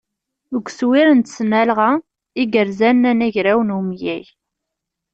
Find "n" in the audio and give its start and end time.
1.13-1.19, 3.63-3.75